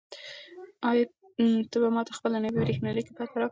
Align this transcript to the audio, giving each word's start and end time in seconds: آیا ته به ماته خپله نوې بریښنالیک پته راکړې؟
آیا 0.89 1.03
ته 1.71 1.77
به 1.81 1.89
ماته 1.95 2.11
خپله 2.17 2.37
نوې 2.43 2.59
بریښنالیک 2.63 3.07
پته 3.17 3.21
راکړې؟ 3.41 3.47